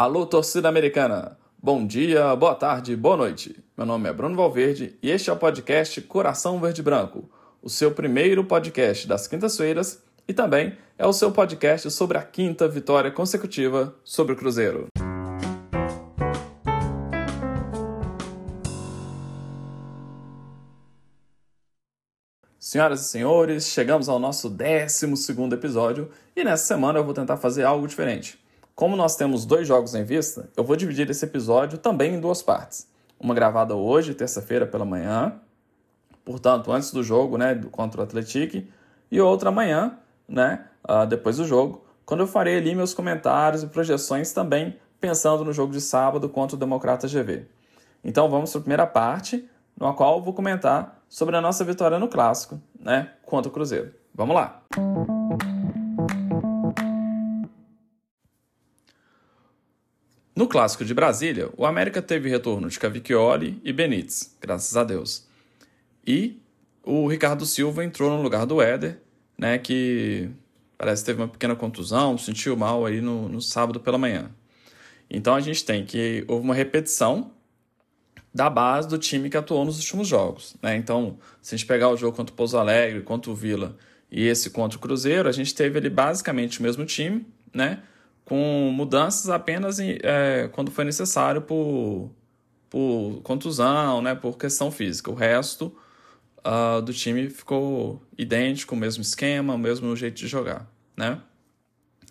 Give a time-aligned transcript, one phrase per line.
[0.00, 1.36] Alô, torcida americana!
[1.60, 3.60] Bom dia, boa tarde, boa noite.
[3.76, 7.28] Meu nome é Bruno Valverde e este é o podcast Coração Verde Branco,
[7.60, 12.68] o seu primeiro podcast das quintas-feiras e também é o seu podcast sobre a quinta
[12.68, 14.86] vitória consecutiva sobre o Cruzeiro.
[22.56, 25.06] Senhoras e senhores, chegamos ao nosso 12
[25.52, 28.38] episódio e nessa semana eu vou tentar fazer algo diferente.
[28.78, 32.42] Como nós temos dois jogos em vista, eu vou dividir esse episódio também em duas
[32.42, 32.88] partes.
[33.18, 35.34] Uma gravada hoje, terça-feira pela manhã,
[36.24, 38.62] portanto, antes do jogo, né, contra o Atlético,
[39.10, 43.66] e outra amanhã, né, uh, depois do jogo, quando eu farei ali meus comentários e
[43.66, 47.46] projeções também pensando no jogo de sábado contra o Democrata GV.
[48.04, 49.44] Então vamos para a primeira parte,
[49.76, 53.92] na qual eu vou comentar sobre a nossa vitória no clássico, né, contra o Cruzeiro.
[54.14, 54.62] Vamos lá.
[60.38, 65.26] No clássico de Brasília, o América teve retorno de Cavicchioli e Benítez, graças a Deus.
[66.06, 66.40] E
[66.84, 69.00] o Ricardo Silva entrou no lugar do Éder,
[69.36, 70.30] né, que
[70.76, 74.30] parece que teve uma pequena contusão, sentiu mal aí no, no sábado pela manhã.
[75.10, 77.32] Então a gente tem que houve uma repetição
[78.32, 80.54] da base do time que atuou nos últimos jogos.
[80.62, 80.76] Né?
[80.76, 83.76] Então, se a gente pegar o jogo contra o Pouso Alegre, contra o Vila
[84.08, 87.82] e esse contra o Cruzeiro, a gente teve ali basicamente o mesmo time, né?
[88.28, 92.10] Com mudanças apenas em, é, quando foi necessário por,
[92.68, 95.10] por contusão, né, por questão física.
[95.10, 95.74] O resto
[96.40, 100.70] uh, do time ficou idêntico, o mesmo esquema, o mesmo jeito de jogar.
[100.94, 101.18] Né?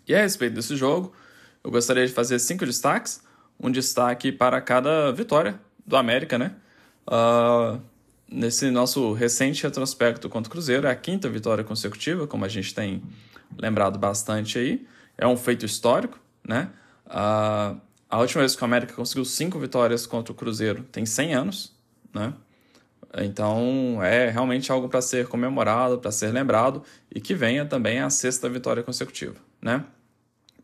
[0.08, 1.12] E a respeito desse jogo,
[1.62, 3.22] eu gostaria de fazer cinco destaques.
[3.60, 6.56] Um destaque para cada vitória do América, né?
[7.06, 7.80] Uh,
[8.28, 12.74] nesse nosso recente retrospecto contra o Cruzeiro, é a quinta vitória consecutiva, como a gente
[12.74, 13.02] tem
[13.56, 14.84] lembrado bastante aí
[15.18, 16.70] é um feito histórico, né?
[17.04, 17.74] A,
[18.08, 21.76] a última vez que o América conseguiu cinco vitórias contra o Cruzeiro tem 100 anos,
[22.14, 22.32] né?
[23.16, 28.08] Então é realmente algo para ser comemorado, para ser lembrado e que venha também a
[28.10, 29.84] sexta vitória consecutiva, né?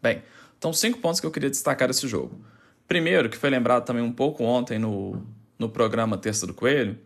[0.01, 0.23] Bem,
[0.59, 2.39] então cinco pontos que eu queria destacar desse jogo.
[2.87, 5.23] Primeiro, que foi lembrado também um pouco ontem no,
[5.59, 6.99] no programa Terça do Coelho,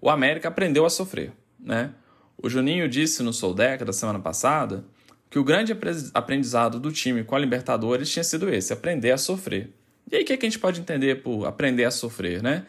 [0.00, 1.92] o América aprendeu a sofrer, né?
[2.40, 4.84] O Juninho disse no Soldeca da semana passada
[5.30, 5.76] que o grande
[6.14, 9.70] aprendizado do time com a Libertadores tinha sido esse, aprender a sofrer.
[10.10, 12.64] E aí o que, é que a gente pode entender por aprender a sofrer, né?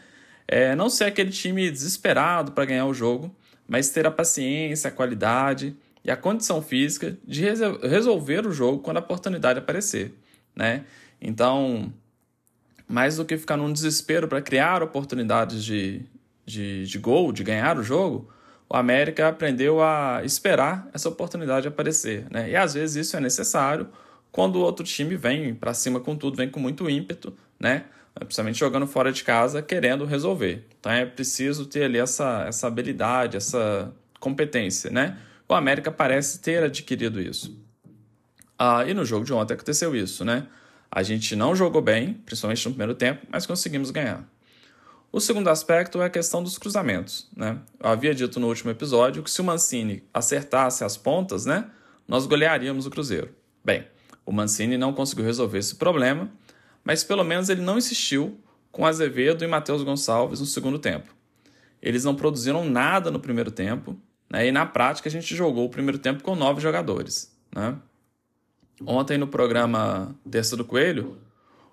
[0.47, 3.33] É não ser aquele time desesperado para ganhar o jogo,
[3.67, 7.45] mas ter a paciência, a qualidade e a condição física de
[7.83, 10.13] resolver o jogo quando a oportunidade aparecer,
[10.55, 10.83] né?
[11.21, 11.93] Então,
[12.87, 16.01] mais do que ficar num desespero para criar oportunidades de,
[16.45, 18.29] de, de gol, de ganhar o jogo,
[18.69, 22.27] o América aprendeu a esperar essa oportunidade aparecer.
[22.29, 22.51] Né?
[22.51, 23.87] E às vezes isso é necessário
[24.31, 27.85] quando o outro time vem para cima com tudo, vem com muito ímpeto, né?
[28.13, 30.67] principalmente jogando fora de casa, querendo resolver.
[30.79, 34.91] Então é preciso ter ali essa, essa habilidade, essa competência.
[34.91, 35.17] Né?
[35.47, 37.57] O América parece ter adquirido isso.
[38.57, 40.23] Ah, e no jogo de ontem aconteceu isso.
[40.23, 40.45] Né?
[40.91, 44.23] A gente não jogou bem, principalmente no primeiro tempo, mas conseguimos ganhar.
[45.11, 47.27] O segundo aspecto é a questão dos cruzamentos.
[47.35, 47.57] Né?
[47.79, 51.69] Eu havia dito no último episódio que se o Mancini acertasse as pontas, né,
[52.07, 53.29] nós golearíamos o Cruzeiro.
[53.65, 53.87] Bem,
[54.25, 56.29] o Mancini não conseguiu resolver esse problema,
[56.83, 58.39] mas pelo menos ele não insistiu
[58.71, 61.09] com Azevedo e Matheus Gonçalves no segundo tempo.
[61.81, 63.97] Eles não produziram nada no primeiro tempo,
[64.29, 67.35] né, e na prática a gente jogou o primeiro tempo com nove jogadores.
[67.51, 67.75] Né?
[68.85, 71.17] Ontem no programa Terça do Coelho,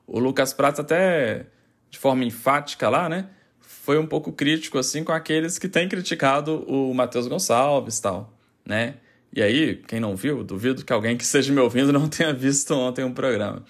[0.07, 1.47] o Lucas Prats até
[1.91, 3.29] de forma enfática lá, né?
[3.61, 8.33] Foi um pouco crítico, assim, com aqueles que têm criticado o Matheus Gonçalves tal,
[8.65, 8.97] né?
[9.33, 12.75] E aí, quem não viu, duvido que alguém que esteja me ouvindo não tenha visto
[12.75, 13.65] ontem um programa.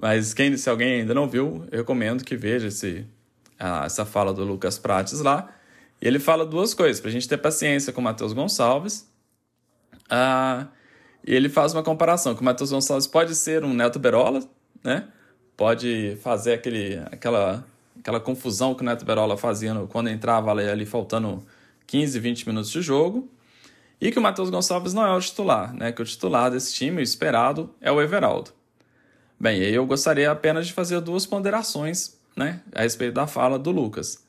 [0.00, 3.06] Mas quem, se alguém ainda não viu, eu recomendo que veja esse,
[3.84, 5.48] essa fala do Lucas Prates lá.
[6.02, 9.10] E ele fala duas coisas, para a gente ter paciência com o Matheus Gonçalves.
[10.10, 10.66] Ah,
[11.26, 14.40] e ele faz uma comparação, que o Matheus Gonçalves pode ser um Neto Berola,
[14.84, 15.08] né?
[15.56, 17.64] Pode fazer aquele, aquela,
[17.98, 21.44] aquela confusão que o Neto Berola fazia quando entrava ali, ali faltando
[21.86, 23.28] 15, 20 minutos de jogo.
[24.00, 25.90] E que o Matheus Gonçalves não é o titular, né?
[25.90, 28.50] Que o titular desse time, o esperado, é o Everaldo.
[29.40, 32.60] Bem, aí eu gostaria apenas de fazer duas ponderações, né?
[32.74, 34.22] A respeito da fala do Lucas.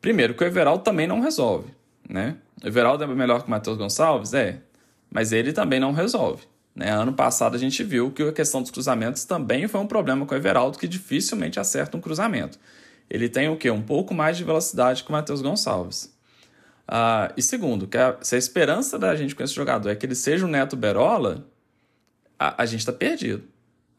[0.00, 1.70] Primeiro, que o Everaldo também não resolve,
[2.08, 2.36] né?
[2.62, 4.32] O Everaldo é melhor que o Matheus Gonçalves?
[4.32, 4.60] É.
[5.10, 6.46] Mas ele também não resolve.
[6.74, 6.90] Né?
[6.90, 10.34] Ano passado a gente viu que a questão dos cruzamentos também foi um problema com
[10.34, 12.58] o Everaldo, que dificilmente acerta um cruzamento.
[13.08, 13.70] Ele tem o quê?
[13.70, 16.12] Um pouco mais de velocidade que o Matheus Gonçalves.
[16.86, 20.04] Ah, e segundo, que a, se a esperança da gente com esse jogador é que
[20.04, 21.46] ele seja o Neto Berola,
[22.38, 23.44] a, a gente está perdido.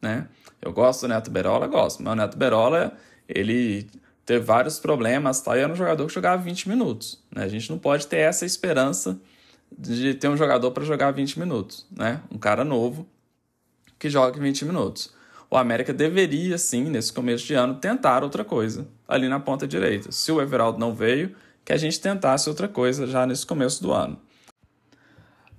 [0.00, 0.28] né?
[0.60, 2.92] Eu gosto do Neto Berola, gosto, mas o Neto Berola,
[3.28, 3.88] ele
[4.24, 5.56] teve vários problemas, tá?
[5.56, 7.44] e era um jogador que jogava 20 minutos, né?
[7.44, 9.18] A gente não pode ter essa esperança
[9.76, 12.22] de ter um jogador para jogar 20 minutos, né?
[12.30, 13.06] Um cara novo
[13.98, 15.14] que joga 20 minutos.
[15.50, 20.10] O América deveria, sim, nesse começo de ano, tentar outra coisa ali na ponta direita.
[20.10, 21.34] Se o Everaldo não veio,
[21.64, 24.18] que a gente tentasse outra coisa já nesse começo do ano.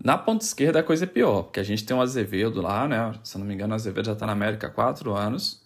[0.04, 3.14] Na ponta esquerda a coisa é pior, porque a gente tem o Azevedo lá, né?
[3.24, 5.66] Se não me engano, o Azevedo já está na América há quatro anos.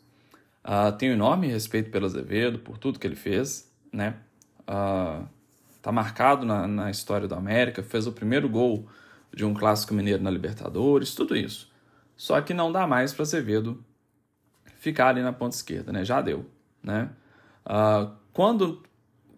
[0.64, 4.16] Uh, tenho enorme respeito pelo Azevedo, por tudo que ele fez, né?
[4.62, 5.28] Uh,
[5.82, 8.88] tá marcado na, na história do América, fez o primeiro gol
[9.34, 11.72] de um clássico mineiro na Libertadores, tudo isso.
[12.16, 13.84] Só que não dá mais para Azevedo
[14.78, 16.04] ficar ali na ponta esquerda, né?
[16.04, 16.46] Já deu,
[16.84, 17.10] né?
[17.66, 18.84] Uh, quando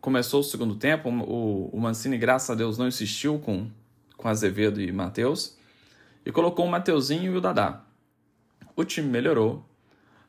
[0.01, 3.69] começou o segundo tempo, o, o Mancini, graças a Deus, não insistiu com,
[4.17, 5.57] com Azevedo e Matheus
[6.25, 7.83] e colocou o Mateuzinho e o Dadá.
[8.75, 9.65] O time melhorou.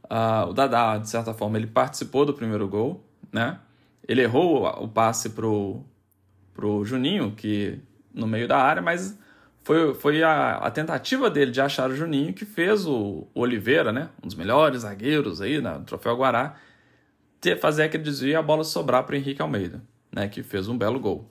[0.04, 3.58] Uh, o Dadá, de certa forma, ele participou do primeiro gol, né?
[4.06, 5.82] Ele errou o passe pro,
[6.54, 7.78] pro Juninho, que
[8.14, 9.18] no meio da área, mas
[9.62, 13.92] foi, foi a, a, tentativa dele de achar o Juninho que fez o, o Oliveira,
[13.92, 16.56] né, um dos melhores zagueiros aí no Troféu Guará,
[17.40, 20.78] ter, fazer aquele desvio e a bola sobrar para Henrique Almeida, né, que fez um
[20.78, 21.30] belo gol.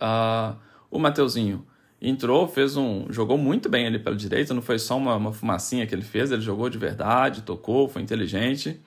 [0.00, 0.56] Uh,
[0.90, 1.66] o Mateuzinho
[2.00, 5.86] entrou, fez um, jogou muito bem ali pela direita, não foi só uma, uma fumacinha
[5.86, 8.80] que ele fez, ele jogou de verdade, tocou, foi inteligente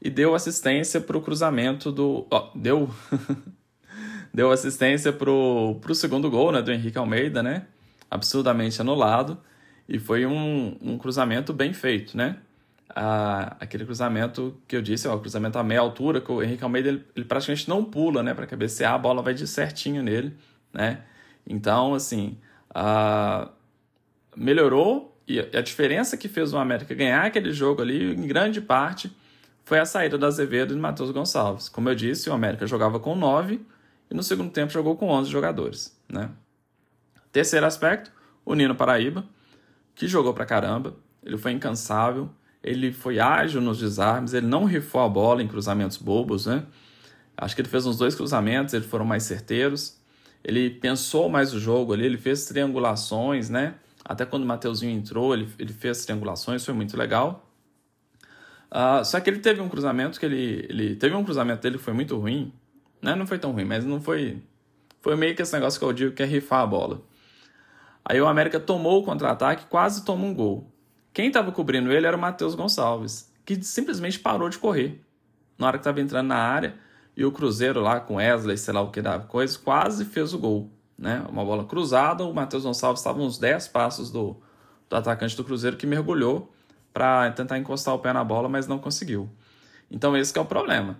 [0.00, 2.88] e deu assistência para o cruzamento do, deu
[4.38, 7.66] deu assistência pro, pro segundo gol, né, do Henrique Almeida, né?
[8.08, 9.36] Absurdamente anulado.
[9.88, 12.36] E foi um, um cruzamento bem feito, né?
[12.88, 16.62] Ah, aquele cruzamento que eu disse, ó, o cruzamento a meia altura, que o Henrique
[16.62, 20.32] Almeida ele, ele praticamente não pula, né, para cabecear, a bola vai de certinho nele,
[20.72, 21.00] né?
[21.44, 22.38] Então, assim,
[22.72, 23.48] ah,
[24.36, 29.10] melhorou e a diferença que fez o América ganhar aquele jogo ali, em grande parte,
[29.64, 31.68] foi a saída do Azevedo e do Matheus Gonçalves.
[31.68, 33.60] Como eu disse, o América jogava com 9,
[34.10, 35.98] e no segundo tempo jogou com 11 jogadores.
[36.08, 36.30] Né?
[37.32, 38.10] Terceiro aspecto,
[38.44, 39.24] o Nino Paraíba,
[39.94, 42.30] que jogou pra caramba, ele foi incansável,
[42.62, 46.64] ele foi ágil nos desarmes, ele não rifou a bola em cruzamentos bobos, né?
[47.36, 49.96] Acho que ele fez uns dois cruzamentos, eles foram mais certeiros.
[50.42, 53.74] Ele pensou mais o jogo ali, ele fez triangulações, né?
[54.04, 57.48] Até quando o Mateuzinho entrou, ele, ele fez triangulações, foi muito legal.
[58.70, 61.84] Uh, só que ele teve um cruzamento que ele, ele teve um cruzamento dele que
[61.84, 62.52] foi muito ruim,
[63.02, 63.14] né?
[63.14, 64.42] Não foi tão ruim, mas não foi.
[65.00, 67.02] Foi meio que esse negócio que eu digo que é rifar a bola.
[68.04, 70.72] Aí o América tomou o contra-ataque, quase tomou um gol.
[71.12, 75.00] Quem estava cobrindo ele era o Matheus Gonçalves, que simplesmente parou de correr.
[75.58, 76.76] Na hora que estava entrando na área,
[77.16, 80.38] e o Cruzeiro lá com Wesley, sei lá o que dava coisa, quase fez o
[80.38, 80.70] gol.
[80.96, 81.24] Né?
[81.28, 84.36] Uma bola cruzada, o Matheus Gonçalves estava uns 10 passos do,
[84.88, 86.52] do atacante do Cruzeiro que mergulhou
[86.92, 89.28] para tentar encostar o pé na bola, mas não conseguiu.
[89.90, 90.98] Então esse é o problema.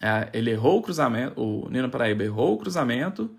[0.00, 3.30] É, ele errou o cruzamento, o Nino Paraíba errou o cruzamento.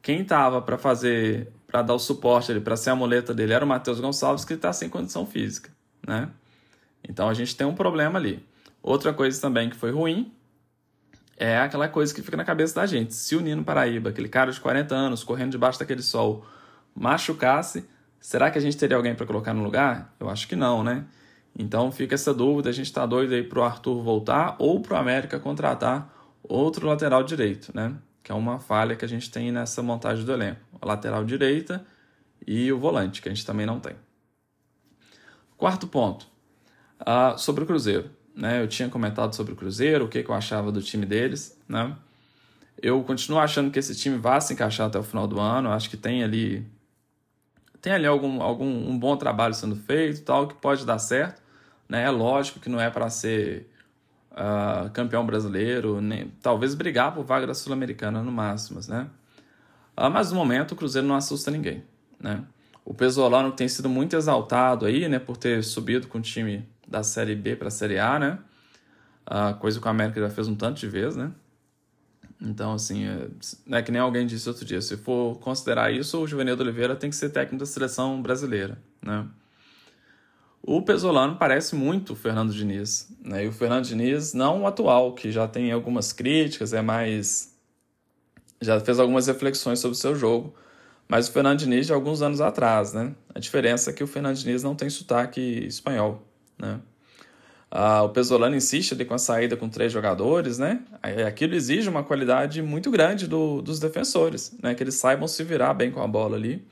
[0.00, 3.64] Quem estava para fazer, para dar o suporte ali, para ser a muleta dele, era
[3.64, 5.70] o Matheus Gonçalves, que está sem condição física,
[6.06, 6.28] né?
[7.06, 8.44] Então a gente tem um problema ali.
[8.82, 10.32] Outra coisa também que foi ruim
[11.36, 13.14] é aquela coisa que fica na cabeça da gente.
[13.14, 16.44] Se o Nino Paraíba, aquele cara de 40 anos, correndo debaixo daquele sol,
[16.94, 17.88] machucasse,
[18.20, 20.12] será que a gente teria alguém para colocar no lugar?
[20.18, 21.04] Eu acho que não, né?
[21.56, 24.94] Então fica essa dúvida, a gente está doido aí para o Arthur voltar ou para
[24.94, 26.12] o América contratar
[26.42, 27.94] outro lateral direito, né?
[28.22, 30.60] Que é uma falha que a gente tem nessa montagem do elenco.
[30.80, 31.84] A lateral direita
[32.46, 33.94] e o volante, que a gente também não tem.
[35.56, 36.26] Quarto ponto,
[37.00, 38.10] uh, sobre o Cruzeiro.
[38.34, 38.62] Né?
[38.62, 41.58] Eu tinha comentado sobre o Cruzeiro, o que, que eu achava do time deles.
[41.68, 41.94] Né?
[42.80, 45.70] Eu continuo achando que esse time vai se encaixar até o final do ano.
[45.70, 46.64] Acho que tem ali
[47.88, 51.42] tem ali algum, algum um bom trabalho sendo feito, tal, que pode dar certo.
[51.88, 52.02] Né?
[52.04, 53.66] É lógico que não é para ser
[54.32, 59.08] uh, campeão brasileiro, nem, talvez brigar por vaga da Sul-Americana no máximo, né?
[59.96, 61.82] Uh, mas no momento o Cruzeiro não assusta ninguém,
[62.20, 62.44] né?
[62.84, 67.02] O Pesolano tem sido muito exaltado aí, né, por ter subido com o time da
[67.02, 68.38] Série B para a Série A, né?
[69.26, 71.32] Uh, coisa que o América já fez um tanto de vezes, né?
[72.40, 73.28] Então, assim, é,
[73.78, 77.10] é que nem alguém disse outro dia, se for considerar isso, o Juvenil Oliveira tem
[77.10, 79.26] que ser técnico da seleção brasileira, né?
[80.62, 83.08] O Pesolano parece muito o Fernando Diniz.
[83.24, 83.44] Né?
[83.44, 87.54] E o Fernando Diniz, não o atual, que já tem algumas críticas, é mais.
[88.60, 90.54] já fez algumas reflexões sobre o seu jogo.
[91.08, 93.14] Mas o Fernando Diniz de alguns anos atrás, né?
[93.34, 96.22] A diferença é que o Fernando Diniz não tem sotaque espanhol,
[96.58, 96.78] né?
[97.70, 100.82] Ah, o Pesolano insiste ali com a saída com três jogadores, né?
[101.26, 104.74] Aquilo exige uma qualidade muito grande do, dos defensores, né?
[104.74, 106.66] Que eles saibam se virar bem com a bola ali.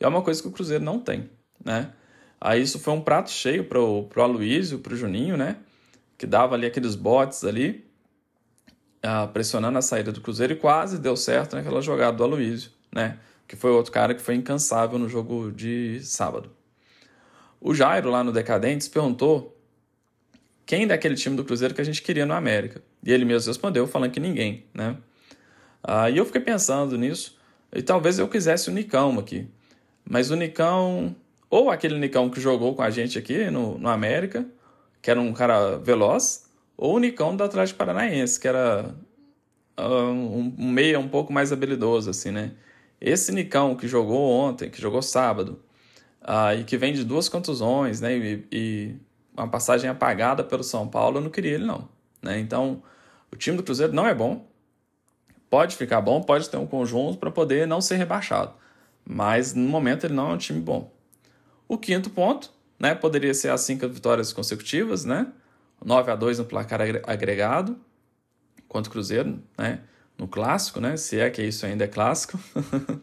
[0.00, 1.28] E é uma coisa que o Cruzeiro não tem,
[1.62, 1.92] né?
[2.40, 5.56] Aí isso foi um prato cheio pro, pro Aloysio, pro Juninho, né?
[6.16, 7.84] Que dava ali aqueles botes ali,
[9.04, 13.18] uh, pressionando a saída do Cruzeiro e quase deu certo naquela jogada do Aloysio, né?
[13.46, 16.50] Que foi outro cara que foi incansável no jogo de sábado.
[17.60, 19.59] O Jairo, lá no Decadentes, perguntou
[20.70, 22.80] quem daquele time do Cruzeiro que a gente queria no América.
[23.04, 24.96] E ele mesmo respondeu falando que ninguém, né?
[25.82, 27.36] Aí eu fiquei pensando nisso
[27.74, 29.48] e talvez eu quisesse o Nicão aqui.
[30.08, 31.16] Mas o Nicão,
[31.50, 34.46] ou aquele Nicão que jogou com a gente aqui no, no América,
[35.02, 38.94] que era um cara veloz, ou o Nicão do Atlético Paranaense, que era
[39.76, 42.52] uh, um, um meia um pouco mais habilidoso, assim, né?
[43.00, 45.60] Esse Nicão que jogou ontem, que jogou sábado,
[46.22, 48.16] uh, e que vem de duas contusões, né?
[48.16, 48.96] E, e
[49.36, 51.88] uma passagem apagada pelo São Paulo, eu não queria ele, não.
[52.22, 52.38] Né?
[52.38, 52.82] Então,
[53.32, 54.46] o time do Cruzeiro não é bom.
[55.48, 58.52] Pode ficar bom, pode ter um conjunto para poder não ser rebaixado.
[59.04, 60.92] Mas no momento ele não é um time bom.
[61.66, 65.26] O quinto ponto, né, poderia ser as cinco vitórias consecutivas, né?
[65.84, 67.78] 9 a 2 no placar agregado
[68.68, 69.80] contra o Cruzeiro, né?
[70.18, 70.96] No clássico, né?
[70.96, 72.38] Se é que isso ainda é clássico.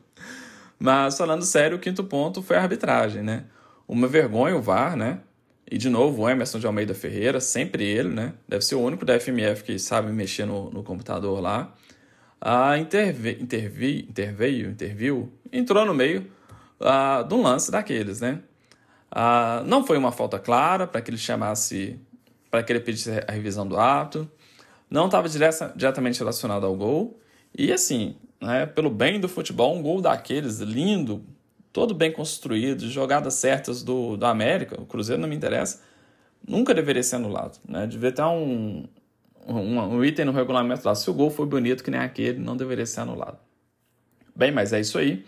[0.80, 3.46] Mas falando sério, o quinto ponto foi a arbitragem, né?
[3.88, 5.22] Uma vergonha o VAR, né?
[5.70, 8.34] E de novo, o Emerson de Almeida Ferreira, sempre ele, né?
[8.48, 11.74] Deve ser o único da FMF que sabe mexer no, no computador lá.
[12.40, 16.26] Ah, intervi, interveio, interviu, entrou no meio
[16.80, 18.40] ah, de um lance daqueles, né?
[19.12, 22.00] Ah, não foi uma falta clara para que ele chamasse,
[22.50, 24.30] para que ele pedisse a revisão do ato.
[24.90, 25.28] Não estava
[25.76, 27.20] diretamente relacionado ao gol.
[27.58, 31.26] E assim, né, pelo bem do futebol, um gol daqueles lindo,
[31.78, 35.84] todo bem construído, jogadas certas do, do América, o Cruzeiro não me interessa,
[36.48, 37.60] nunca deveria ser anulado.
[37.70, 37.86] Né?
[37.86, 38.88] Devia ter um,
[39.48, 40.96] um, um item no regulamento lá.
[40.96, 43.38] Se o gol foi bonito que nem aquele, não deveria ser anulado.
[44.36, 45.24] Bem, mas é isso aí.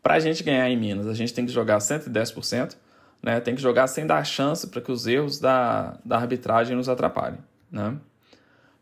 [0.00, 2.76] Para a gente ganhar em Minas, a gente tem que jogar 110%,
[3.20, 3.40] né?
[3.40, 7.40] tem que jogar sem dar chance para que os erros da, da arbitragem nos atrapalhem.
[7.68, 7.96] Né?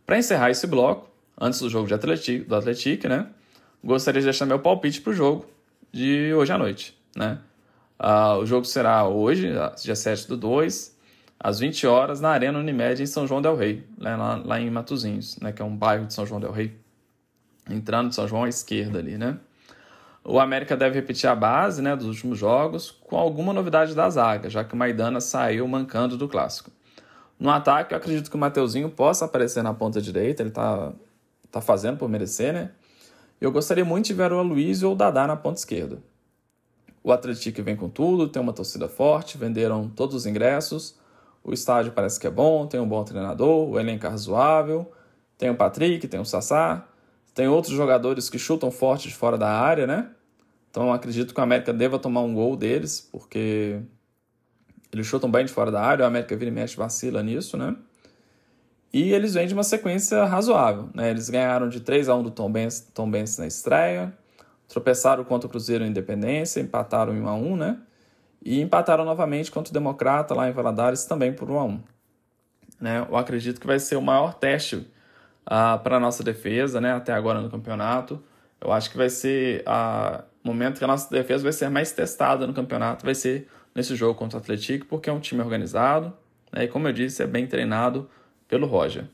[0.04, 1.08] Para encerrar esse bloco,
[1.40, 3.28] antes do jogo de Atlético, do Atlético, né?
[3.82, 5.46] gostaria de deixar meu palpite para o jogo
[5.90, 6.97] de hoje à noite.
[7.18, 7.38] Né?
[7.98, 10.96] Uh, o jogo será hoje, dia 7 do 2,
[11.40, 14.14] às 20 horas, na Arena Unimed, em São João Del Rei, né?
[14.14, 15.52] lá, lá em Matozinhos, né?
[15.52, 16.78] que é um bairro de São João Del Rei.
[17.68, 19.36] Entrando de São João à esquerda ali, né?
[20.24, 24.50] O América deve repetir a base né, dos últimos jogos, com alguma novidade da zaga,
[24.50, 26.70] já que o Maidana saiu mancando do clássico.
[27.38, 30.92] No ataque, eu acredito que o Mateuzinho possa aparecer na ponta direita, ele está
[31.50, 32.70] tá fazendo por merecer, né?
[33.40, 35.98] Eu gostaria muito de ver o Aloysio ou o Dadá na ponta esquerda.
[37.02, 40.98] O Atlético vem com tudo, tem uma torcida forte, venderam todos os ingressos,
[41.42, 44.90] o estádio parece que é bom, tem um bom treinador, o elenco é razoável,
[45.36, 46.86] tem o Patrick, tem o Sassá,
[47.34, 50.10] tem outros jogadores que chutam forte de fora da área, né?
[50.70, 53.80] Então acredito que o América deva tomar um gol deles, porque
[54.92, 57.76] eles chutam bem de fora da área, o América vira e mexe vacila nisso, né?
[58.92, 61.10] E eles vêm de uma sequência razoável, né?
[61.10, 64.16] Eles ganharam de 3 a 1 do Tom Benz, Tom Benz na estreia,
[64.68, 67.78] tropeçaram contra o Cruzeiro em Independência, empataram em 1 a 1 né?
[68.44, 71.82] E empataram novamente contra o Democrata lá em Valadares também por 1 a 1
[72.80, 73.06] né?
[73.08, 76.92] Eu acredito que vai ser o maior teste uh, para a nossa defesa, né?
[76.92, 78.22] Até agora no campeonato.
[78.60, 79.64] Eu acho que vai ser
[80.44, 83.94] o momento que a nossa defesa vai ser mais testada no campeonato, vai ser nesse
[83.94, 86.12] jogo contra o Atlético, porque é um time organizado,
[86.52, 86.64] né?
[86.64, 88.08] E como eu disse, é bem treinado
[88.48, 89.04] pelo Roger.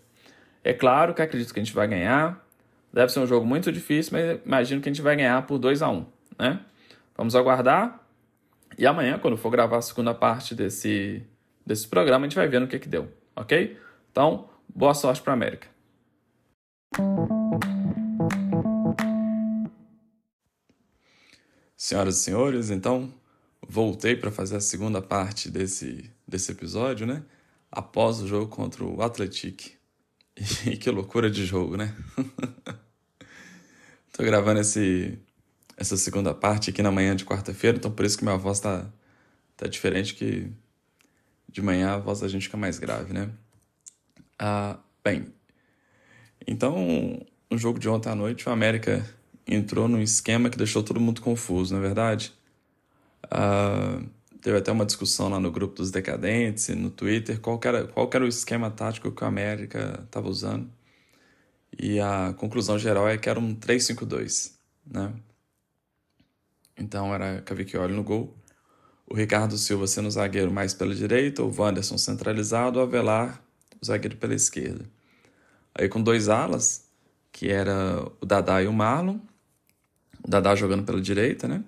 [0.62, 2.43] É claro que acredito que a gente vai ganhar,
[2.94, 5.82] Deve ser um jogo muito difícil, mas imagino que a gente vai ganhar por 2
[5.82, 6.06] a 1
[6.38, 6.64] né?
[7.16, 8.00] Vamos aguardar.
[8.78, 11.20] E amanhã, quando for gravar a segunda parte desse,
[11.66, 13.76] desse programa, a gente vai ver no que, que deu, ok?
[14.12, 15.66] Então, boa sorte para a América.
[21.76, 23.12] Senhoras e senhores, então
[23.66, 27.24] voltei para fazer a segunda parte desse, desse episódio, né?
[27.72, 29.64] Após o jogo contra o Atlético.
[30.66, 31.94] E que loucura de jogo, né?
[34.16, 35.18] Tô gravando esse,
[35.76, 38.86] essa segunda parte aqui na manhã de quarta-feira, então por isso que minha voz tá,
[39.56, 40.52] tá diferente, que
[41.48, 43.28] de manhã a voz da gente fica mais grave, né?
[44.38, 45.26] Ah, bem,
[46.46, 49.04] então no jogo de ontem à noite o América
[49.44, 52.32] entrou num esquema que deixou todo mundo confuso, não é verdade?
[53.28, 54.00] Ah,
[54.40, 58.24] teve até uma discussão lá no grupo dos decadentes, no Twitter, qual era, qual era
[58.24, 60.70] o esquema tático que o América estava usando.
[61.78, 64.52] E a conclusão geral é que era um 3-5-2,
[64.86, 65.12] né?
[66.76, 68.36] Então era Cavicchioli no gol,
[69.06, 73.42] o Ricardo Silva sendo o zagueiro mais pela direita, o Wanderson centralizado, o Avelar,
[73.80, 74.84] o zagueiro pela esquerda.
[75.74, 76.88] Aí com dois alas,
[77.30, 79.18] que era o Dadá e o Marlon,
[80.22, 81.62] o Dadá jogando pela direita, né?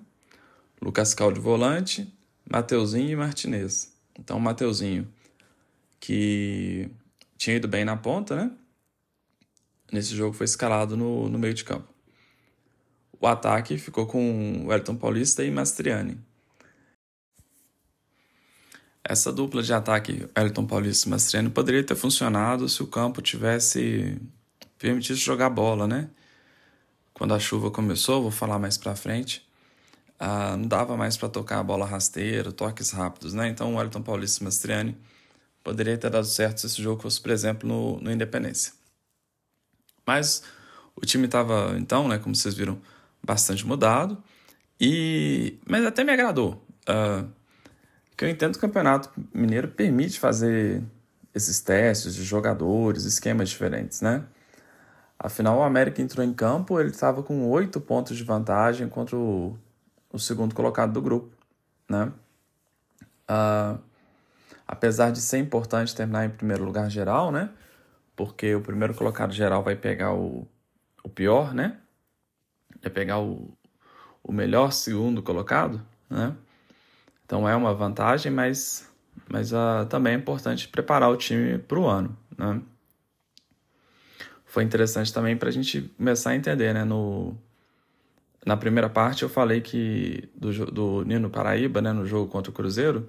[0.81, 2.11] Lucas Cal de volante,
[2.49, 3.93] Mateuzinho e Martinez.
[4.17, 5.07] Então, Mateuzinho,
[5.99, 6.89] que
[7.37, 8.51] tinha ido bem na ponta, né?
[9.91, 11.87] Nesse jogo foi escalado no, no meio de campo.
[13.19, 16.19] O ataque ficou com o Elton Paulista e Mastriani.
[19.03, 24.19] Essa dupla de ataque, Elton Paulista e Mastriani, poderia ter funcionado se o campo tivesse
[24.77, 26.09] permitisse jogar bola, né?
[27.13, 29.47] Quando a chuva começou, vou falar mais para frente,
[30.19, 33.47] ah, não dava mais para tocar a bola rasteira, toques rápidos, né?
[33.47, 34.97] Então o Elton Paulista e Mastriani
[35.63, 38.76] poderia ter dado certo se esse jogo fosse, por exemplo, no, no Independência.
[40.07, 40.41] Mas
[40.95, 42.81] o time estava, então, né, como vocês viram,
[43.21, 44.17] bastante mudado.
[44.79, 46.63] E mas até me agradou.
[46.89, 47.27] Uh,
[48.15, 50.81] que eu entendo que o Campeonato Mineiro permite fazer
[51.35, 54.23] esses testes de jogadores, esquemas diferentes, né?
[55.19, 59.57] Afinal, o América entrou em campo, ele estava com oito pontos de vantagem contra o,
[60.11, 61.35] o, segundo colocado do grupo,
[61.89, 62.11] né?
[63.29, 63.79] Uh,
[64.67, 67.49] apesar de ser importante terminar em primeiro lugar geral, né?
[68.17, 70.45] Porque o primeiro colocado geral vai pegar o,
[71.03, 71.77] o pior, né?
[72.81, 73.57] Vai pegar o,
[74.21, 76.35] o melhor segundo colocado, né?
[77.25, 78.91] Então é uma vantagem, mas,
[79.29, 82.61] mas uh, também é importante preparar o time para o ano, né?
[84.47, 86.83] foi interessante também para a gente começar a entender, né?
[86.83, 87.37] No,
[88.45, 92.53] na primeira parte eu falei que do, do Nino Paraíba, né, no jogo contra o
[92.53, 93.07] Cruzeiro,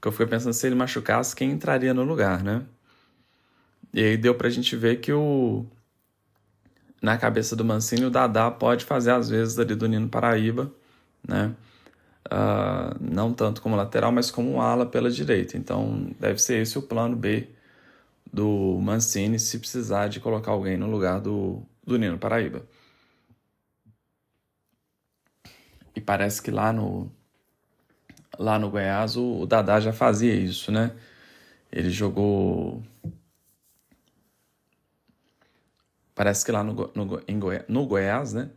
[0.00, 2.62] que eu fiquei pensando se ele machucasse, quem entraria no lugar, né?
[3.92, 5.66] E aí deu para a gente ver que o
[7.02, 10.72] na cabeça do Mancini o Dadá pode fazer às vezes ali do Nino Paraíba,
[11.26, 11.54] né?
[12.26, 15.56] Uh, não tanto como lateral, mas como ala pela direita.
[15.56, 17.48] Então deve ser esse o plano B
[18.32, 22.62] do Mancini se precisar de colocar alguém no lugar do, do Nino Paraíba.
[25.94, 27.10] E parece que lá no
[28.38, 30.92] lá no Goiás o, o Dadá já fazia isso, né?
[31.70, 32.82] Ele jogou
[36.22, 37.64] Parece que lá no, no, em Goi...
[37.66, 38.48] no Goiás, né?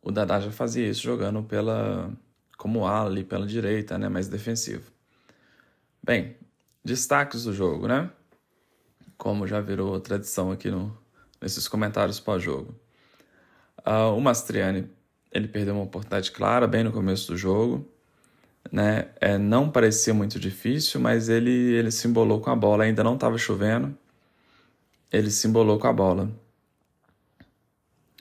[0.00, 2.08] O Dadá já fazia isso, jogando pela
[2.56, 4.08] como ala ali pela direita, né?
[4.08, 4.92] Mais defensivo.
[6.00, 6.36] Bem,
[6.84, 8.10] destaques do jogo, né?
[9.18, 10.96] como já virou tradição aqui no,
[11.42, 12.72] nesses comentários pós-jogo.
[13.80, 14.88] Uh, o Mastriani
[15.32, 17.84] ele perdeu uma oportunidade clara bem no começo do jogo.
[18.70, 19.08] Né?
[19.20, 22.84] É, não parecia muito difícil, mas ele, ele se embolou com a bola.
[22.84, 23.98] Ainda não estava chovendo.
[25.12, 26.30] Ele se embolou com a bola.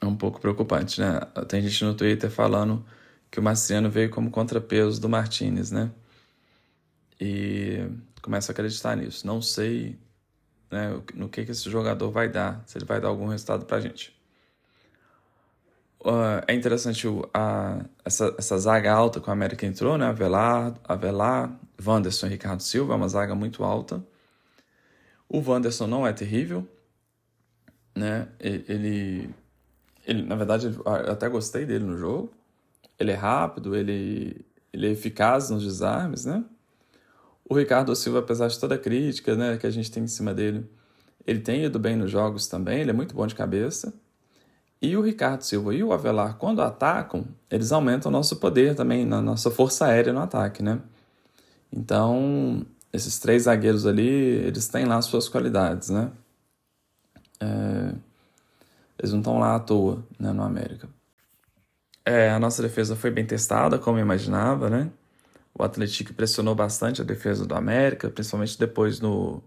[0.01, 1.19] É um pouco preocupante, né?
[1.47, 2.85] Tem gente no Twitter falando
[3.29, 5.91] que o Mastriano veio como contrapeso do Martinez, né?
[7.19, 7.85] E
[8.21, 9.27] começa a acreditar nisso.
[9.27, 9.97] Não sei
[10.71, 13.77] né, no que, que esse jogador vai dar, se ele vai dar algum resultado para
[13.77, 14.17] a gente.
[16.01, 20.05] Uh, é interessante o, a, essa, essa zaga alta que o América entrou, né?
[20.05, 24.01] Avelar, Avelar, Wanderson e Ricardo Silva, é uma zaga muito alta.
[25.27, 26.65] O Wanderson não é terrível,
[27.93, 28.29] né?
[28.39, 29.29] Ele,
[30.09, 32.31] ele na verdade, eu até gostei dele no jogo.
[32.97, 36.43] Ele é rápido, ele, ele é eficaz nos desarmes, né?
[37.49, 40.33] O Ricardo Silva, apesar de toda a crítica né, que a gente tem em cima
[40.33, 40.69] dele,
[41.25, 43.93] ele tem ido bem nos jogos também, ele é muito bom de cabeça.
[44.81, 49.21] E o Ricardo Silva e o Avelar, quando atacam, eles aumentam nosso poder também, na
[49.21, 50.79] nossa força aérea no ataque, né?
[51.71, 56.11] Então, esses três zagueiros ali, eles têm lá suas qualidades, né?
[57.39, 57.93] É...
[58.99, 60.89] Eles não estão lá à toa, né, no América.
[62.05, 64.91] É, a nossa defesa foi bem testada, como eu imaginava, né?
[65.57, 69.41] O Atlético pressionou bastante a defesa do América, principalmente depois no,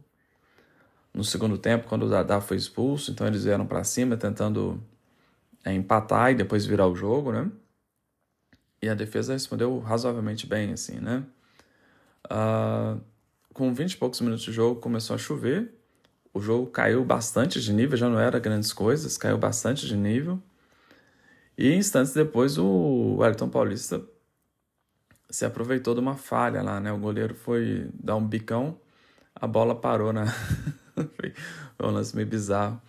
[1.13, 3.11] no segundo tempo, quando o Dadá foi expulso.
[3.11, 4.83] Então eles vieram para cima tentando
[5.65, 7.51] é, empatar e depois virar o jogo, né?
[8.81, 11.25] E a defesa respondeu razoavelmente bem, assim, né?
[12.27, 13.01] Uh,
[13.53, 15.73] com 20 e poucos minutos de jogo começou a chover.
[16.35, 20.41] O jogo caiu bastante de nível, já não era grandes coisas, caiu bastante de nível.
[21.59, 24.03] E instantes depois o Wellington Paulista
[25.29, 26.93] se aproveitou de uma falha lá, né?
[26.93, 28.79] O goleiro foi dar um bicão,
[29.35, 30.27] a bola parou na.
[30.97, 31.35] foi
[31.83, 32.81] um lance meio bizarro.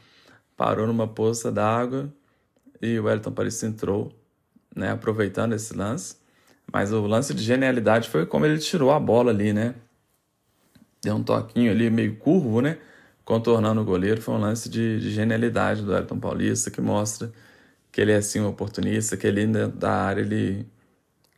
[0.56, 2.14] Parou numa poça d'água
[2.82, 4.14] e o Wellington Paris entrou,
[4.76, 4.92] né?
[4.92, 6.18] Aproveitando esse lance.
[6.72, 9.76] Mas o lance de genialidade foi como ele tirou a bola ali, né?
[11.02, 12.78] Deu um toquinho ali meio curvo, né?
[13.26, 14.22] Contornando o goleiro.
[14.22, 17.32] Foi um lance de, de genialidade do Elton Paulista que mostra
[17.92, 20.68] que ele é assim um oportunista, que ele da área ele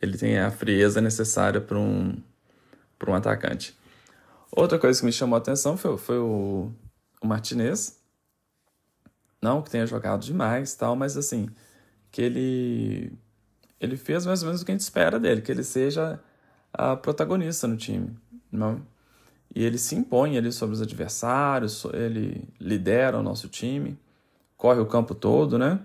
[0.01, 2.21] ele tem a frieza necessária para um,
[2.99, 3.75] para um atacante.
[4.51, 6.71] Outra coisa que me chamou a atenção foi, foi o,
[7.21, 7.99] o Martinez.
[9.41, 11.49] Não que tenha jogado demais, tal, mas assim,
[12.11, 13.13] que ele
[13.79, 16.19] ele fez mais ou menos o que a gente espera dele, que ele seja
[16.73, 18.17] a protagonista no time.
[18.51, 18.81] Não?
[19.55, 23.97] E ele se impõe ali sobre os adversários, ele lidera o nosso time,
[24.57, 25.79] corre o campo todo, né?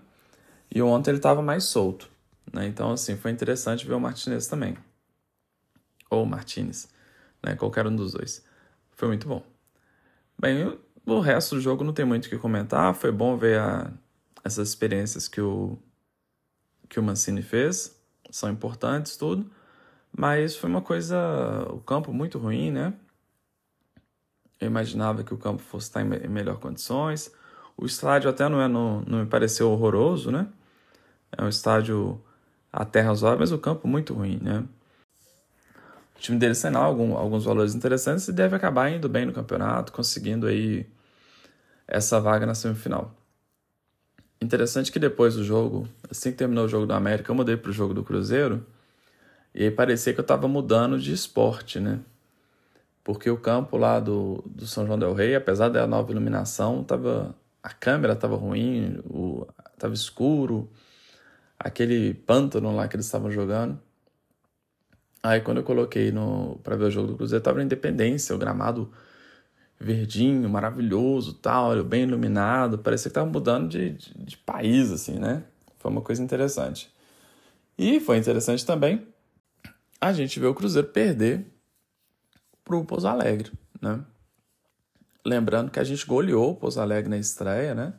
[0.75, 2.11] E ontem ele estava mais solto,
[2.53, 2.67] né?
[2.67, 4.77] Então, assim, foi interessante ver o Martinez também.
[6.11, 6.89] Ou Martinez,
[7.41, 7.55] né?
[7.55, 8.45] Qualquer um dos dois.
[8.91, 9.45] Foi muito bom.
[10.37, 12.93] Bem, o resto do jogo não tem muito o que comentar.
[12.95, 13.93] Foi bom ver a,
[14.43, 15.79] essas experiências que o,
[16.89, 17.97] que o Mancini fez.
[18.33, 19.49] São importantes, tudo.
[20.13, 21.17] Mas foi uma coisa.
[21.71, 22.93] O campo muito ruim, né?
[24.61, 27.33] Eu imaginava que o campo fosse estar em melhor condições.
[27.77, 30.47] O estádio até não, é, não, não me pareceu horroroso, né?
[31.33, 32.21] É um estádio
[32.73, 34.65] a terra razoável, mas o campo muito ruim, né?
[36.17, 39.93] O time dele tem algum, alguns valores interessantes e deve acabar indo bem no campeonato,
[39.93, 40.87] conseguindo aí
[41.89, 43.15] essa vaga na semifinal.
[44.43, 47.71] Interessante que depois do jogo, assim que terminou o jogo do América, eu mudei para
[47.71, 48.67] o jogo do Cruzeiro
[49.55, 52.01] e aí parecia que eu estava mudando de esporte, né?
[53.13, 57.35] Porque o campo lá do, do São João del Rei, apesar da nova iluminação, tava,
[57.61, 59.03] a câmera estava ruim,
[59.75, 60.71] estava escuro,
[61.59, 63.81] aquele pântano lá que eles estavam jogando.
[65.21, 68.39] Aí quando eu coloquei no para ver o jogo do Cruzeiro, tava na Independência, o
[68.39, 68.93] gramado
[69.77, 75.43] verdinho, maravilhoso, tal, bem iluminado, parecia que tava mudando de, de, de país, assim, né?
[75.81, 76.89] Foi uma coisa interessante.
[77.77, 79.05] E foi interessante também
[80.01, 81.60] a gente ver o Cruzeiro perder
[82.65, 84.01] para o Pouso Alegre, né?
[85.25, 87.95] Lembrando que a gente goleou o Pouso Alegre na estreia, né?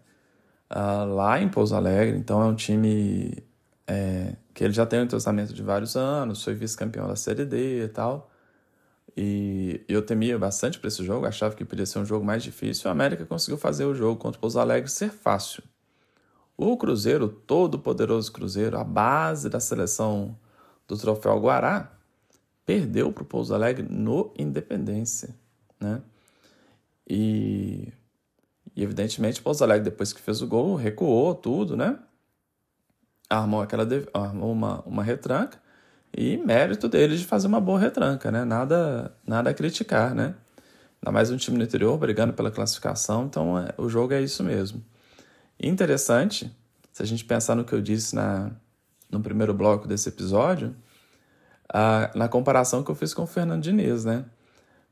[0.69, 3.43] Uh, lá em Pouso Alegre, então é um time
[3.85, 7.83] é, que ele já tem um entrosamento de vários anos, foi vice-campeão da Série D
[7.83, 8.31] e tal.
[9.15, 12.87] E eu temia bastante para esse jogo, achava que podia ser um jogo mais difícil.
[12.87, 15.63] O América conseguiu fazer o jogo contra o Pouso Alegre ser fácil.
[16.55, 20.37] O Cruzeiro, todo poderoso Cruzeiro, a base da seleção
[20.87, 21.91] do Troféu Guará,
[22.65, 25.35] perdeu para o Pouso Alegre no Independência,
[25.79, 26.01] né?
[27.07, 27.91] E,
[28.75, 31.99] e evidentemente o Pouso Alegre depois que fez o gol recuou tudo, né?
[33.29, 35.61] Armou aquela armou uma, uma retranca
[36.15, 38.43] e mérito deles de fazer uma boa retranca, né?
[38.43, 40.35] Nada nada a criticar, né?
[41.01, 44.43] Ainda mais um time no interior brigando pela classificação, então é, o jogo é isso
[44.43, 44.83] mesmo.
[45.59, 46.55] Interessante,
[46.91, 48.51] se a gente pensar no que eu disse na,
[49.09, 50.75] no primeiro bloco desse episódio,
[52.13, 54.25] na comparação que eu fiz com o Fernando Diniz, né?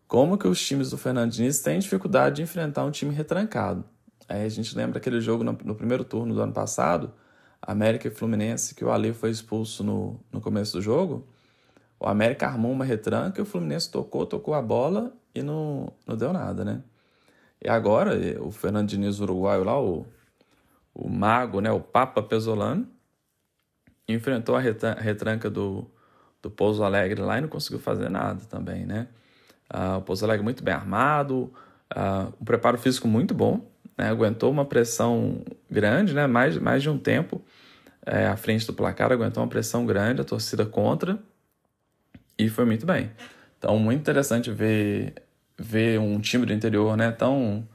[0.07, 3.83] Como que os times do Fernando Diniz têm dificuldade de enfrentar um time retrancado.
[4.27, 7.13] Aí a gente lembra aquele jogo no, no primeiro turno do ano passado,
[7.61, 11.27] América e Fluminense, que o Ali foi expulso no, no começo do jogo.
[11.99, 16.15] O América armou uma retranca e o Fluminense tocou, tocou a bola e não, não
[16.15, 16.81] deu nada, né?
[17.61, 20.05] E agora, o Fernando Diniz uruguaio lá, o,
[20.93, 22.87] o mago, né, o Papa Pesolano,
[24.07, 25.85] enfrentou a retranca do,
[26.41, 29.07] do Pouso Alegre lá e não conseguiu fazer nada também, né?
[29.73, 31.51] Uh, o Pouso Alegre muito bem armado,
[31.95, 34.09] uh, um preparo físico muito bom, né?
[34.09, 36.25] aguentou uma pressão grande, né?
[36.25, 37.43] mais, mais de um tempo
[38.05, 41.19] é, à frente do placar, aguentou uma pressão grande, a torcida contra,
[42.37, 43.11] e foi muito bem.
[43.57, 45.13] Então, muito interessante ver,
[45.57, 47.11] ver um time do interior né?
[47.11, 47.67] tão,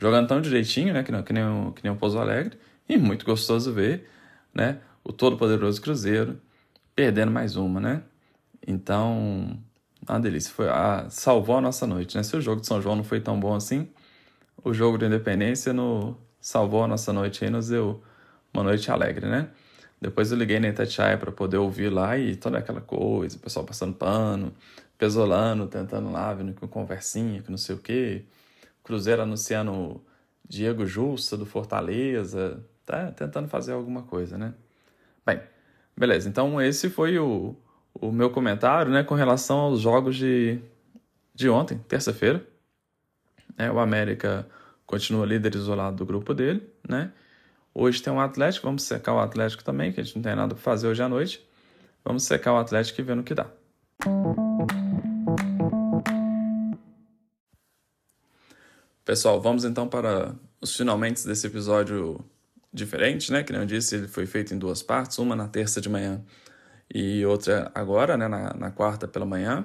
[0.00, 1.02] jogando tão direitinho, né?
[1.02, 4.08] que, que, nem o, que nem o Pouso Alegre, e muito gostoso ver
[4.54, 4.78] né?
[5.02, 6.38] o todo-poderoso Cruzeiro
[6.94, 8.02] perdendo mais uma, né?
[8.66, 9.58] Então,
[10.08, 10.52] uma delícia.
[10.52, 12.22] Foi, a, salvou a nossa noite, né?
[12.22, 13.88] Se o jogo de São João não foi tão bom assim,
[14.62, 18.02] o jogo de Independência no, salvou a nossa noite aí, nos deu
[18.52, 19.50] uma noite alegre, né?
[20.00, 23.66] Depois eu liguei na Itatiaia para poder ouvir lá e toda aquela coisa, o pessoal
[23.66, 24.54] passando pano,
[24.96, 28.24] pesolando, tentando lá, vendo com conversinha, que não sei o quê.
[28.82, 30.02] Cruzeiro anunciando
[30.48, 34.54] Diego Justa do Fortaleza, tá tentando fazer alguma coisa, né?
[35.24, 35.40] Bem,
[36.00, 36.30] beleza.
[36.30, 37.54] Então esse foi o,
[37.94, 40.58] o meu comentário né, com relação aos jogos de,
[41.34, 42.42] de ontem, terça-feira.
[43.58, 44.48] É, o América
[44.86, 46.66] continua líder isolado do grupo dele.
[46.88, 47.12] Né?
[47.74, 50.54] Hoje tem um Atlético, vamos secar o Atlético também, que a gente não tem nada
[50.54, 51.46] para fazer hoje à noite.
[52.02, 53.46] Vamos secar o Atlético e ver no que dá.
[59.04, 62.24] Pessoal, vamos então para os finalmente desse episódio
[62.72, 63.42] diferente, né?
[63.42, 66.22] Que eu disse, ele foi feito em duas partes, uma na terça de manhã
[66.92, 69.64] e outra agora, né, na, na quarta pela manhã,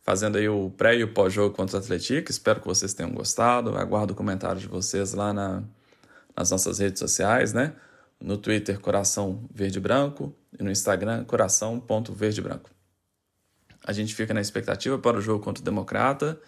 [0.00, 2.30] fazendo aí o pré e o pós-jogo contra o Atlético.
[2.30, 3.76] Espero que vocês tenham gostado.
[3.76, 5.62] Aguardo o comentário de vocês lá na,
[6.36, 7.74] nas nossas redes sociais, né?
[8.20, 12.70] No Twitter, Coração Verde Branco, e no Instagram, coração.verdebranco.
[13.84, 16.40] A gente fica na expectativa para o jogo contra o Democrata,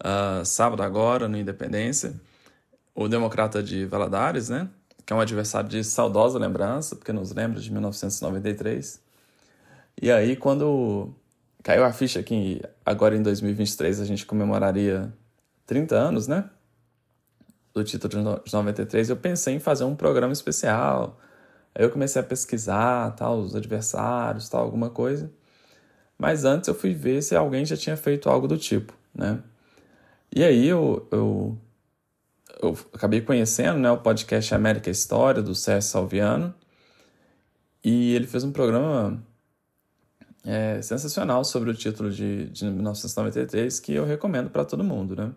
[0.00, 2.20] uh, sábado agora, no Independência.
[2.94, 4.68] O Democrata de Valadares, né?
[5.06, 9.00] Que é um adversário de saudosa lembrança, porque nos lembra de 1993.
[10.02, 11.14] E aí, quando
[11.62, 15.12] caiu a ficha que agora em 2023 a gente comemoraria
[15.66, 16.48] 30 anos, né?
[17.72, 19.10] Do título de 93.
[19.10, 21.18] Eu pensei em fazer um programa especial.
[21.74, 25.30] Aí eu comecei a pesquisar, tal, os adversários, tal, alguma coisa.
[26.18, 29.42] Mas antes eu fui ver se alguém já tinha feito algo do tipo, né?
[30.34, 31.58] E aí eu, eu,
[32.62, 36.54] eu acabei conhecendo né, o podcast América História, do Sérgio Salviano,
[37.84, 39.22] e ele fez um programa
[40.44, 45.32] é, sensacional sobre o título de, de 1993 que eu recomendo para todo mundo, né?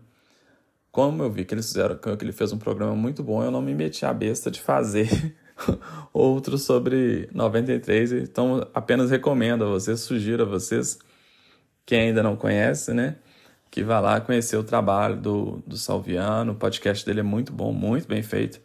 [0.91, 3.61] Como eu vi que eles fizeram, que ele fez um programa muito bom, eu não
[3.61, 5.35] me meti a besta de fazer
[6.11, 10.97] outro sobre 93, então apenas recomendo a vocês, sugiro a vocês,
[11.85, 13.17] quem ainda não conhece, né?
[13.71, 17.71] Que vá lá conhecer o trabalho do, do Salviano, o podcast dele é muito bom,
[17.71, 18.61] muito bem feito.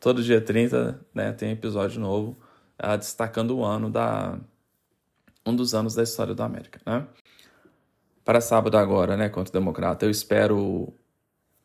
[0.00, 2.36] Todo dia 30 né, tem episódio novo
[2.82, 4.38] uh, destacando o ano da
[5.46, 7.06] um dos anos da história da América, né?
[8.24, 10.92] Para sábado agora, né, contra o Democrata, eu espero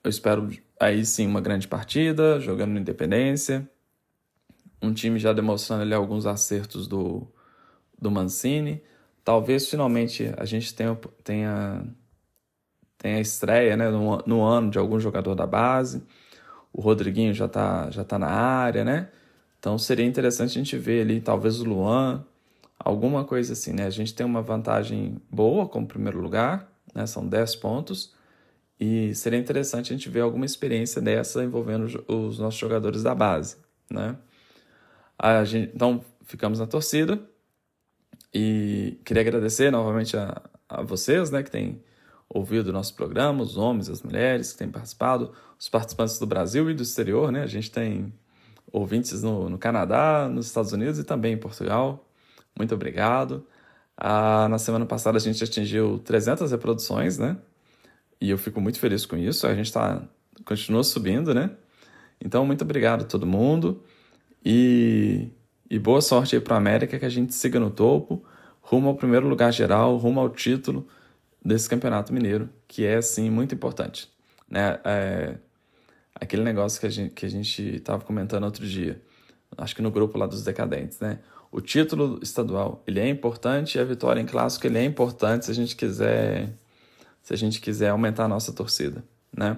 [0.04, 3.70] eu espero aí sim uma grande partida, jogando Independência.
[4.82, 7.26] Um time já demonstrando ali alguns acertos do,
[7.98, 8.84] do Mancini.
[9.24, 11.86] Talvez finalmente a gente tenha, tenha,
[13.04, 16.02] tenha estreia né, no, no ano de algum jogador da base.
[16.72, 19.10] O Rodriguinho já está já tá na área, né?
[19.60, 22.26] Então seria interessante a gente ver ali, talvez o Luan,
[22.80, 23.86] alguma coisa assim, né?
[23.86, 27.06] A gente tem uma vantagem boa como primeiro lugar, né?
[27.06, 28.14] São 10 pontos.
[28.80, 33.58] E seria interessante a gente ver alguma experiência dessa envolvendo os nossos jogadores da base,
[33.92, 34.16] né?
[35.20, 37.20] A gente, então, ficamos na torcida.
[38.34, 41.82] E queria agradecer novamente a, a vocês, né, que têm
[42.34, 46.70] ouvido o nosso programa, os homens, as mulheres que têm participado, os participantes do Brasil
[46.70, 47.44] e do exterior, né?
[47.44, 48.12] A gente tem
[48.72, 52.10] ouvintes no, no Canadá, nos Estados Unidos e também em Portugal.
[52.58, 53.46] Muito obrigado.
[53.96, 57.38] Ah, na semana passada a gente atingiu 300 reproduções, né?
[58.20, 59.46] E eu fico muito feliz com isso.
[59.46, 60.02] A gente tá,
[60.44, 61.52] continua subindo, né?
[62.20, 63.84] Então, muito obrigado a todo mundo.
[64.44, 65.30] E,
[65.70, 68.24] e boa sorte aí para a América, que a gente siga no topo,
[68.62, 70.88] rumo ao primeiro lugar geral, rumo ao título
[71.44, 74.10] desse Campeonato Mineiro, que é, sim, muito importante.
[74.50, 74.80] Né?
[74.84, 75.36] É,
[76.16, 79.02] aquele negócio que a gente que a gente estava comentando outro dia,
[79.58, 81.20] acho que no grupo lá dos decadentes, né?
[81.52, 85.52] O título estadual ele é importante e a vitória em clássico ele é importante se
[85.52, 86.54] a gente quiser
[87.22, 89.04] se a gente quiser aumentar a nossa torcida,
[89.36, 89.58] né?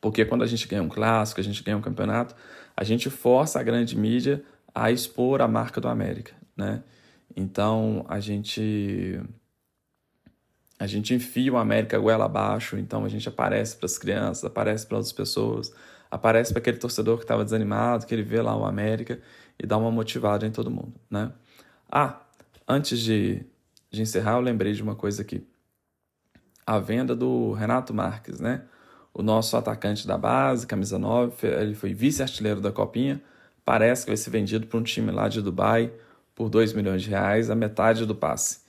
[0.00, 2.34] Porque quando a gente ganha um clássico, a gente ganha um campeonato,
[2.76, 4.42] a gente força a grande mídia
[4.74, 6.82] a expor a marca do América, né?
[7.36, 9.20] Então a gente
[10.78, 14.86] a gente enfia o América goela abaixo, então a gente aparece para as crianças, aparece
[14.86, 15.72] para outras pessoas,
[16.10, 19.20] aparece para aquele torcedor que estava desanimado, que ele vê lá o América
[19.62, 21.32] e dá uma motivada em todo mundo, né?
[21.90, 22.20] Ah,
[22.66, 23.44] antes de,
[23.90, 25.46] de encerrar, eu lembrei de uma coisa aqui.
[26.66, 28.62] A venda do Renato Marques, né?
[29.12, 33.22] O nosso atacante da base, camisa 9, ele foi vice-artilheiro da Copinha,
[33.64, 35.92] parece que vai ser vendido para um time lá de Dubai
[36.34, 38.63] por 2 milhões de reais, a metade do passe.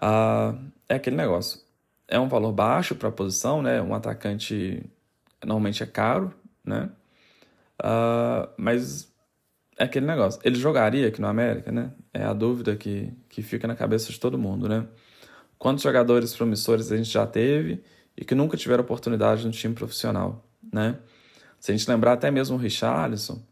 [0.00, 0.54] Ah,
[0.88, 1.60] é aquele negócio.
[2.08, 3.80] É um valor baixo para a posição, né?
[3.82, 4.82] Um atacante
[5.44, 6.34] normalmente é caro,
[6.64, 6.90] né?
[7.80, 9.12] Uh, mas
[9.78, 10.40] é aquele negócio.
[10.44, 11.92] Ele jogaria aqui no América, né?
[12.12, 14.86] É a dúvida que, que fica na cabeça de todo mundo, né?
[15.58, 17.82] Quantos jogadores promissores a gente já teve
[18.16, 20.98] e que nunca tiveram oportunidade no time profissional, né?
[21.58, 23.42] Se a gente lembrar até mesmo o Richarlison,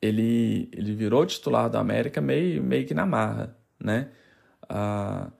[0.00, 4.10] ele, ele virou titular do América meio, meio que na marra, né?
[4.68, 5.30] Ah,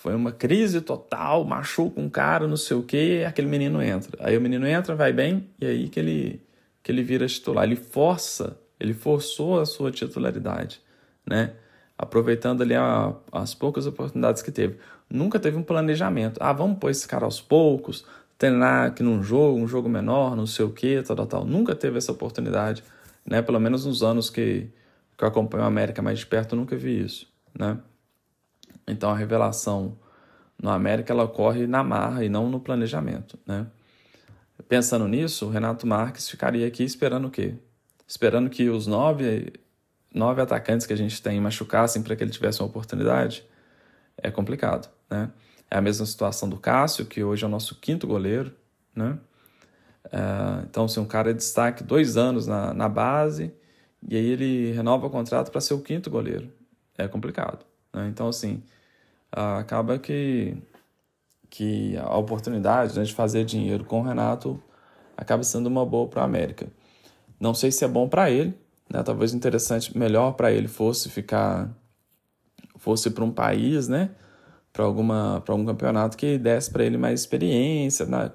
[0.00, 4.16] foi uma crise total, machuca um cara, não sei o que, aquele menino entra.
[4.20, 6.42] Aí o menino entra, vai bem, e aí que ele,
[6.82, 7.64] que ele vira titular.
[7.64, 10.80] Ele força, ele forçou a sua titularidade,
[11.26, 11.52] né?
[11.98, 14.78] Aproveitando ali a, as poucas oportunidades que teve.
[15.10, 16.38] Nunca teve um planejamento.
[16.40, 18.06] Ah, vamos pôr esse cara aos poucos,
[18.38, 21.44] treinar aqui num jogo, um jogo menor, não sei o que, tal, tal, tal.
[21.44, 22.82] Nunca teve essa oportunidade,
[23.22, 23.42] né?
[23.42, 24.66] Pelo menos nos anos que,
[25.18, 27.76] que eu acompanho a América mais de perto, eu nunca vi isso, né?
[28.90, 29.96] Então a revelação
[30.60, 33.66] no América ela ocorre na marra e não no planejamento, né?
[34.68, 37.54] Pensando nisso, o Renato Marques ficaria aqui esperando o quê?
[38.06, 39.52] Esperando que os nove,
[40.14, 43.44] nove atacantes que a gente tem machucassem para que ele tivesse uma oportunidade?
[44.18, 45.30] É complicado, né?
[45.70, 48.52] É a mesma situação do Cássio, que hoje é o nosso quinto goleiro,
[48.94, 49.18] né?
[50.12, 53.52] É, então, se um cara é destaque dois anos na, na base
[54.08, 56.50] e aí ele renova o contrato para ser o quinto goleiro,
[56.96, 57.64] é complicado.
[57.92, 58.08] Né?
[58.08, 58.62] Então, assim,
[59.32, 60.56] acaba que,
[61.48, 64.60] que a oportunidade né, de fazer dinheiro com o Renato
[65.16, 66.66] acaba sendo uma boa para a América.
[67.38, 68.54] Não sei se é bom para ele,
[68.92, 69.02] né?
[69.02, 71.70] talvez interessante, melhor para ele fosse ficar,
[72.76, 74.10] fosse para um país, né?
[74.72, 78.30] para alguma para algum campeonato que desse para ele mais experiência, né?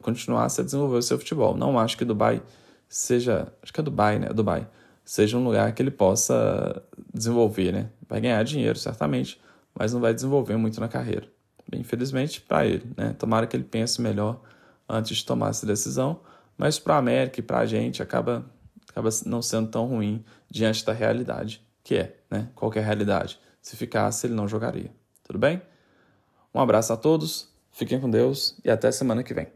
[0.00, 1.56] continuasse a desenvolver o seu futebol.
[1.56, 2.42] Não acho que Dubai
[2.88, 4.28] seja, acho que é Dubai, né?
[4.28, 4.66] Dubai
[5.04, 7.90] seja um lugar que ele possa desenvolver, né?
[8.08, 9.40] Vai ganhar dinheiro certamente,
[9.78, 11.28] mas não vai desenvolver muito na carreira.
[11.72, 13.14] Infelizmente para ele, né?
[13.18, 14.40] Tomara que ele pense melhor
[14.88, 16.20] antes de tomar essa decisão,
[16.56, 18.44] mas para a América e para a gente acaba
[18.88, 22.48] acaba não sendo tão ruim diante da realidade que é, né?
[22.54, 23.38] Qualquer realidade.
[23.62, 24.90] Se ficasse, ele não jogaria.
[25.22, 25.62] Tudo bem?
[26.52, 29.55] Um abraço a todos, fiquem com Deus e até semana que vem.